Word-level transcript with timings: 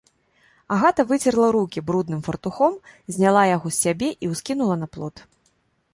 Агата 0.75 1.01
выцерла 1.11 1.47
рукі 1.57 1.83
брудным 1.91 2.21
фартухом, 2.27 2.73
зняла 3.19 3.43
яго 3.55 3.67
з 3.77 3.77
сябе 3.83 4.09
і 4.23 4.35
ўскінула 4.35 4.75
на 4.85 4.95
плот. 4.97 5.15